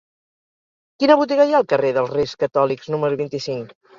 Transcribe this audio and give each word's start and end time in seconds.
Quina 1.03 1.17
botiga 1.19 1.45
hi 1.49 1.53
ha 1.55 1.59
al 1.59 1.67
carrer 1.75 1.93
dels 1.97 2.11
Reis 2.15 2.35
Catòlics 2.47 2.93
número 2.95 3.23
vint-i-cinc? 3.23 3.77